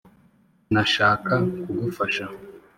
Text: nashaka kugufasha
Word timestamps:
nashaka 0.73 1.33
kugufasha 1.61 2.25